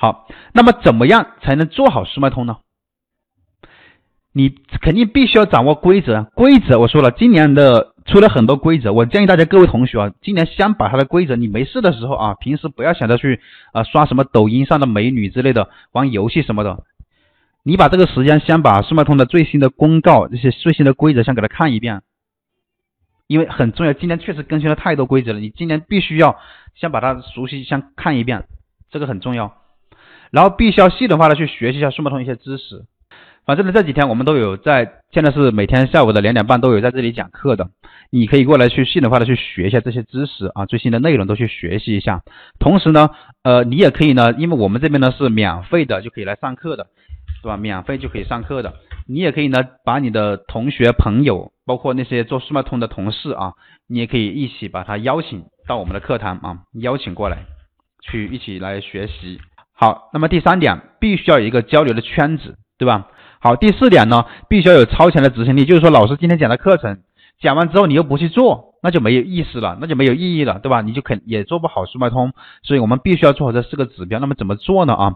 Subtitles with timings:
[0.00, 2.58] 好，那么怎么样才能做好速卖通呢？
[4.32, 6.22] 你肯定必须要掌握规则。
[6.36, 13.40] 规则我说了，今年的出了很多规则，我建议大家各位同学啊，今年先把它的规则，你没事的时候啊，平时不要想着去
[13.72, 16.84] 啊刷什么抖音上的美女之类的，玩游戏什么的。
[17.64, 22.02] 你把这个时间先把速卖通的最新的公告、这些最新的规则先给他看一遍，
[23.26, 23.92] 因为很重要。
[23.92, 26.38] 今年确实更新了太多规则了，你今年必须要
[26.76, 28.46] 先把它熟悉，先看一遍，
[28.90, 29.56] 这个很重要。
[30.30, 32.84] 然后必须要系统化的去学习一下数码通一些知识。
[33.46, 37.70] 反正呢，这几天我们都有在，现在是每天下午的两点半都有在这里讲课的，
[38.10, 42.20] 你可以过来去系统化的去学一下这些知识啊，最新的内容都去学习一下。
[42.58, 43.08] 同时呢，
[43.42, 46.88] 呃，你也可以呢，因为我们这边呢是免费的，就可以来上课的，
[47.42, 47.56] 对吧？
[47.56, 48.74] 免费就可以上课的，
[49.06, 53.54] 你也可以呢，把你的同学、朋友，包括那些做数码通的同事啊，
[53.88, 57.46] 你也可以一起把他邀请到我们的课堂啊，邀请过来，
[58.02, 59.40] 去一起来学习。
[59.80, 63.06] 好，那么第三点，必须要有一个交流的圈子，对吧？
[63.38, 65.64] 好，第四点呢，必须要有超强的执行力。
[65.64, 66.98] 就是说，老师今天讲的课程
[67.38, 70.80] 讲完之后，你又不去做，那就没有意思了，那就没有意义了，对吧？
[70.80, 72.32] 你就肯也做不好速卖通。
[72.64, 74.18] 所以我们必须要做好这四个指标。
[74.18, 74.94] 那么怎么做呢？
[74.94, 75.12] 啊，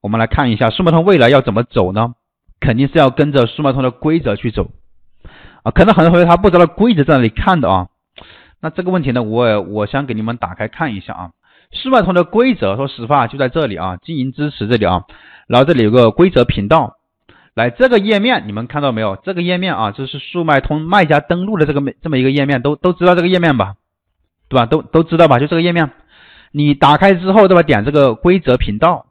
[0.00, 2.14] 我们来看一下速卖通未来要怎么走呢？
[2.58, 4.70] 肯定是要跟着速卖通的规则去走
[5.62, 5.70] 啊。
[5.70, 7.86] 可能很多同学他不知道规则在哪里看的啊。
[8.60, 11.30] 那这个问题呢，我我想给你们打开看一下啊。
[11.72, 15.04] 速卖通的规则，说实话就在这里啊，经营支持这里啊，
[15.46, 16.96] 然后这里有个规则频道。
[17.54, 19.16] 来这个页面，你们看到没有？
[19.16, 23.74] 这个页面啊，这是速卖通卖家登录的这个这么一个页面，都都知道这个页面吧？
[24.48, 24.66] 对吧？
[24.66, 25.38] 都都知道吧？
[25.38, 25.90] 就这个页面，
[26.52, 27.62] 你打开之后，对吧？
[27.62, 29.06] 点这个规则频道，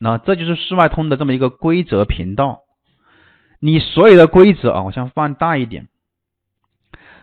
[0.00, 2.62] 那这就是速卖通的这么一个规则频道。
[3.60, 5.88] 你所有的规则啊，我先放大一点，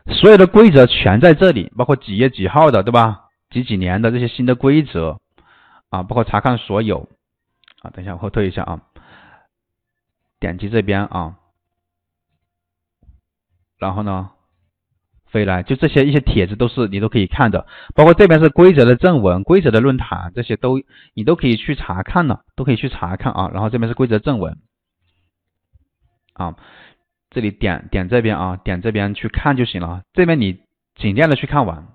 [0.07, 3.24] 所有的规则全在这里，包括几月几号的，对吧？
[3.55, 5.21] 几几年的这些新的规则
[5.89, 7.07] 啊，包括查看所有
[7.81, 8.81] 啊，等一下我后退一下啊。
[10.41, 11.37] 点击这边啊，
[13.79, 14.31] 然后呢，
[15.27, 20.81] 飞来就这些一些帖子都是你都可以看的，包括这边是规则的正文、规则的论坛，这些都
[21.13, 23.49] 你都可以去查看的，都可以去查看啊。
[23.53, 24.57] 然后这边是规则正文
[26.33, 26.57] 啊，
[27.29, 30.03] 这里点点这边啊，点这边去看就行了。
[30.11, 30.59] 这边你
[30.95, 31.94] 尽量的去看完。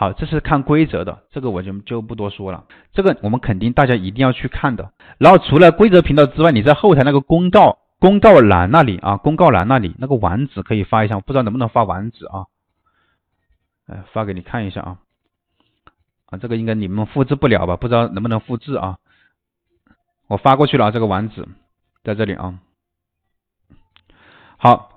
[0.00, 2.64] 好，这是看规则的，这个我就就不多说了。
[2.90, 4.94] 这个我们肯定大家一定要去看的。
[5.18, 12.46] 然后除了规则频道之外，你在后台那个公告公告栏那里啊，公告栏那里那个网址可以发一下，不知道能不能发网址啊？
[13.88, 14.98] 哎，发给你看一下啊。
[16.30, 17.76] 啊，这个应该你们复制不了吧？
[17.76, 18.96] 不知道能不能复制啊？
[20.28, 21.46] 我发过去了啊，这个网址
[22.02, 22.58] 在这里啊。
[24.56, 24.89] 好。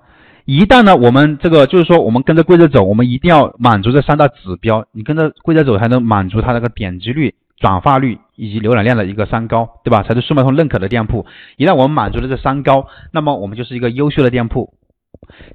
[0.44, 4.86] 一旦呢，我们这个就是说，我们跟着规则走，我们一定要满足这三大指标。
[4.92, 10.02] 你跟着规则走，才能满足它那个点击率、转化率以及浏览量的一个三高，对吧？
[10.02, 11.24] 才是速卖通认可的店铺。
[11.56, 14.74] 一旦我们满足了这三高，那么我们就是一个优秀的店铺。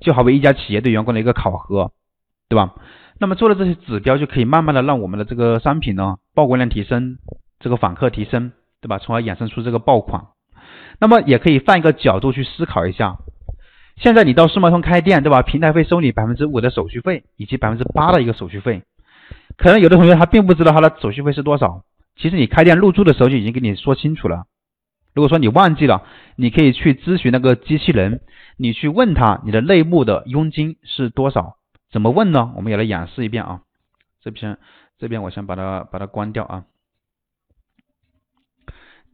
[0.02, 1.92] 就好比一家企业对员工的一个考核，
[2.48, 2.74] 对吧？
[3.20, 7.18] 那么做了这些指标，就可以慢慢的让我们的这个商品呢，曝光量提升，
[7.60, 8.98] 这个访客提升，对吧？
[8.98, 10.24] 从而衍生出这个爆款。
[11.00, 13.18] 那么也可以换一个角度去思考一下。
[14.00, 15.42] 现在你到速卖通开店，对吧？
[15.42, 18.84] 平台会收你百分之五的手续费，以及百分之八的一个手续费。
[19.58, 21.84] 可能有的同学他并不知道他的手续费是多少。
[22.16, 24.46] 其实你开店入驻的时候就已经跟你说清楚了。
[25.14, 26.04] 如果说你忘记了，
[26.38, 28.22] 你可以去咨询那个机器人，
[28.58, 31.58] 你去问他你的内部的佣金是多少？
[31.92, 32.54] 怎么问呢？
[32.56, 33.62] 我们也来演示一遍啊。
[34.22, 34.58] 这边
[34.98, 36.64] 这边我先把它把它关掉啊。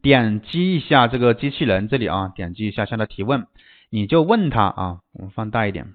[0.00, 3.46] 点击一下这个机器人这里啊，点击一下向他提问。
[3.90, 5.94] 你就问他啊，我们放大一点，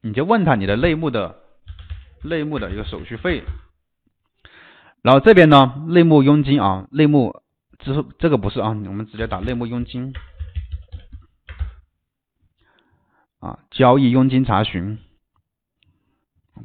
[0.00, 1.36] 你就问他你的类目的
[2.22, 3.42] 类目的一个手续费，
[5.02, 7.42] 然后这边呢类目佣金啊，类目
[7.78, 10.12] 之后这个不是啊，我们直接打类目佣金。
[13.40, 14.98] 啊，交易佣金查询。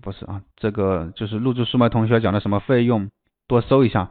[0.02, 3.12] 不是啊，这个就是入驻速卖同学讲的什么费用，
[3.48, 4.10] 多搜一下。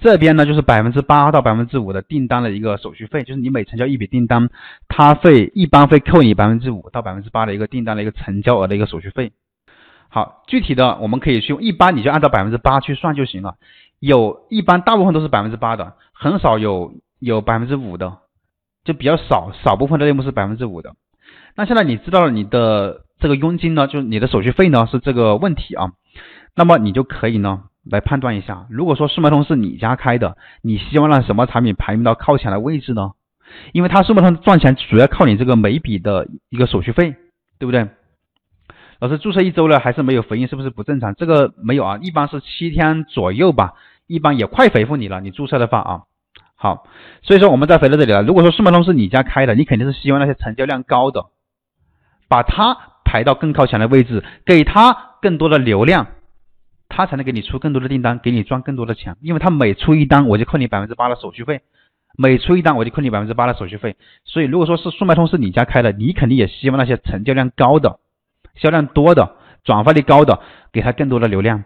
[0.00, 4.48] 这边呢就是百分之八到百分之五的订单的一个手续费，就是你每成交一笔订单，
[4.88, 9.32] 他会一般会扣你百分之五到百分之八的一个订单的一个成交额的一个手续费。
[10.08, 13.56] 好，具体的我们可以去，一般你就按照百分之八去算就行了。
[13.98, 18.18] 有一般大部分都是百分之八的，很少有有百分之五的，
[18.84, 20.94] 就比较少，少部分的类目是百分之五的。
[21.56, 25.90] 那现在你知道了你的这个佣金呢，就是你的手续费呢是这个问题啊，
[26.54, 27.64] 那么你就可以呢。
[27.90, 33.12] 来判断一下，如果说速卖通是你家开的，你希望让什么产品排名到靠前的位置呢？
[33.72, 37.16] 因为它速卖通赚钱主要靠你这个每笔的一个手续费，
[37.58, 37.88] 对不对？
[39.00, 41.14] 老师注册一周了还是没有回应，是不是不正常？
[41.14, 43.74] 这个没有啊，一般是七天左右吧，
[44.06, 45.20] 一般也快回复你了。
[45.20, 46.02] 你注册的话啊，
[46.56, 46.86] 好，
[47.22, 48.22] 所以说我们再回到这里了。
[48.22, 51.26] 如果说速卖通是你家开的，你肯定是希望那些成交量高的，
[52.28, 56.08] 把它排到更靠前的位置，给它更多的流量，
[56.98, 59.16] 他才能给你出更多的订单，给你赚更多的钱。
[59.20, 61.60] 因为他每出一单，我就扣你百分之八的手续费。
[62.16, 68.00] 每出一单我就扣你百分之八的手续费，所以如果说是速卖通是你家开的，你肯定也希望那些成交量高的、
[68.56, 70.40] 销量多的、转发率高的，
[70.72, 71.62] 给他更多的流量，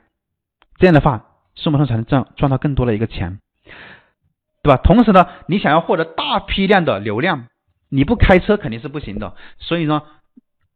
[0.77, 1.25] 这样的话
[1.55, 3.39] 速卖通才能赚赚到更多的一个钱，
[4.63, 4.77] 对吧？
[4.85, 7.47] 同时呢，你想要获得大批量的流量，
[7.89, 10.03] 你不开车肯定是不行的，所以呢，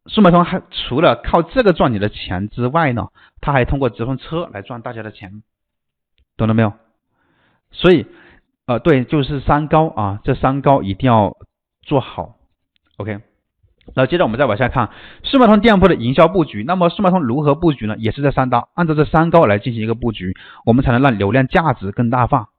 [0.07, 3.09] 速卖通还除了靠这个赚你的钱之外呢，
[3.41, 5.43] 他还通过直通车来赚大家的钱，
[6.35, 6.73] 懂了没有？
[7.71, 8.05] 所以。
[8.69, 11.37] 呃，对，就是三高啊，这三高一定要
[11.83, 12.35] 做好
[12.97, 13.21] ，OK。
[13.95, 14.89] 那接着我们再往下看，
[15.23, 16.65] 速卖通店铺的营销布局。
[16.65, 17.95] 那么速卖通如何布局呢？
[17.97, 22.49] 也是这三大，按照这三高来进行一个布局，我们才能让流量价值更大化。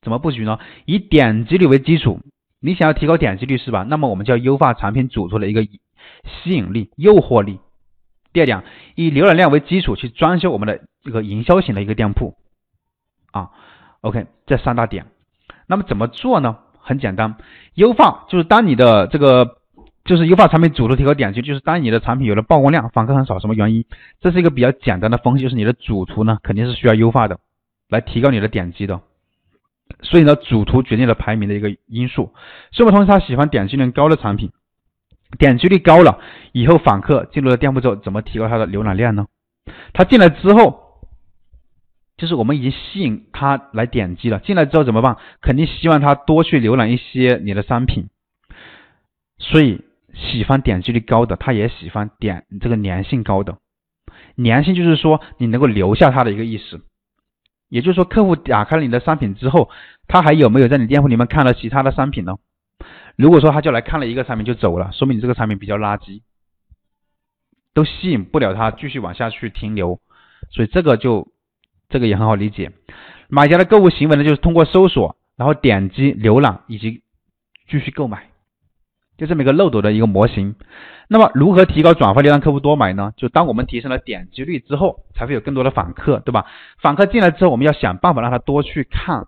[0.00, 0.58] 怎么布局呢？
[0.84, 2.18] 以点击率为基础，
[2.58, 3.84] 你想要提高点击率是吧？
[3.84, 5.62] 那么我们就要优化产品主图的一个
[6.24, 7.60] 吸引力、诱惑力。
[8.32, 8.64] 第二点，
[8.94, 12.34] 以浏览量为基础去装修我们的这个营销型的一个店铺
[13.30, 13.50] 啊
[14.00, 15.06] ，OK，这三大点。
[15.66, 16.58] 那么怎么做呢？
[16.78, 17.36] 很简单，
[17.74, 19.58] 优化就是当你的这个
[20.04, 23.84] 就是优化产品主图提高点击，就是当你的产品有了曝光量，访客很少，什么原因？
[24.20, 27.38] 这是一个比较简单的分析，就是你的主图呢肯定是需要优化的，
[27.88, 29.00] 来提高你的点击的。
[30.00, 32.32] 所以呢，主图决定了排名的一个因素。
[32.72, 34.50] 速卖通他喜欢点击率高的产品，
[35.38, 36.20] 点击率高了
[36.52, 39.26] 以后，访客进入了店铺之后，怎么提高他的浏览量呢？
[39.92, 40.80] 他进来之后。
[42.18, 45.16] 就是我们已经吸引他来点击了，进来之后怎么办？
[45.40, 48.10] 肯定希望他多去浏览一些你的商品，
[49.38, 49.80] 所以
[50.14, 53.56] 喜欢点击率高的，他也喜欢点这个粘性高的。
[54.36, 56.82] 粘性就是说你能够留下他的一个意思，
[57.68, 59.68] 也就是说客户打开了你的商品之后，
[60.06, 62.36] 他还有没有在你店铺里面看了其他的商品呢？
[63.16, 66.22] 如果说他就来看了一个产品就走了，说明你这个产品比较垃圾，
[67.74, 70.00] 都吸引不了他继续往下去停留，
[70.50, 71.28] 所以这个就。
[71.88, 72.72] 这个也很好理解，
[73.28, 77.02] 买家的购物行为呢，就是通过搜索，然后点击、浏览以及
[77.68, 78.30] 继续购买，
[79.18, 80.54] 就这么一个漏斗的一个模型。
[81.08, 83.12] 那么如何提高转化率让客户多买呢？
[83.18, 86.46] 就当我们提升了点击率之后，才会有更多的访客，对吧？
[86.80, 89.26] 访客进来之后，我们要想办法让他多去看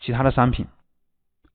[0.00, 0.64] 其他的商品。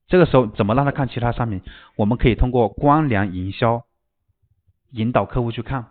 [0.07, 1.61] 这个时候怎么让他看其他商品？
[1.95, 3.83] 我们可以通过关联营销
[4.91, 5.87] 引导客户去看。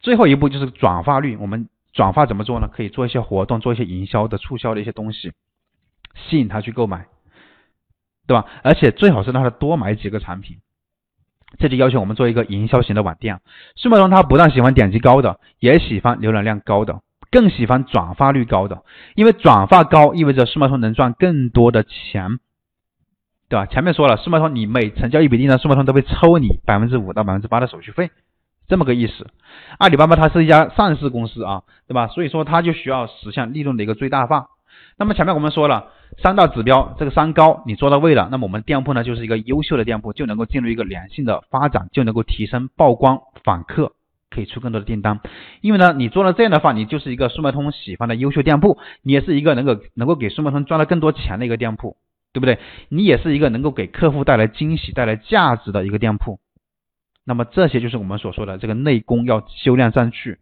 [0.00, 1.68] 最后一步就是转化率，我们。
[1.94, 2.68] 转化怎么做呢？
[2.72, 5.32] 可以做一些活动，做一些营销的促销的一些东西，
[6.14, 7.06] 吸引他去购买，
[8.26, 8.44] 对吧？
[8.62, 10.58] 而且最好是让他多买几个产品。
[11.58, 13.40] 这就要求我们做一个营销型的网店。
[13.74, 17.00] 速卖通它不但喜欢点击高的，也喜欢浏览量高的，
[17.32, 18.84] 更喜欢转发率高的。
[19.16, 22.38] 因为转发高意味着速卖通能赚更多的钱，
[23.48, 23.66] 对吧？
[23.66, 28.10] 前面说了，速卖通你每成交一笔订单，速卖通都会抽你百分之五到百分之八的手续费。
[28.68, 29.26] 这么个意思，
[29.78, 32.08] 阿里巴巴它是一家上市公司啊，对吧？
[32.08, 34.48] 所以说它就需要实现利润的一个最大化。
[34.98, 35.86] 那么前面我们说了
[36.22, 43.92] 三大指标，这个三高你做到位了，那么我们店铺呢就是一个优秀的店铺，就能够进入一个良性的发展，就能够提升曝光、访客，
[44.28, 45.20] 可以出更多的订单。
[45.62, 51.96] 因为呢，你做了这样的话，你就是一个速卖通喜欢的优秀店铺，你也是一个能够能够给速卖通赚到更多钱的一个店铺，
[52.38, 52.58] 对不对？
[52.88, 56.38] 你也是一个能够给客户带来惊喜、带来价值的一个店铺。
[57.24, 60.36] 那么这些就是我们所说的这个内功要修炼上去，